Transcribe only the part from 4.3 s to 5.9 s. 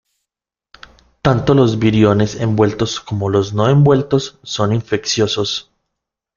son infecciosos.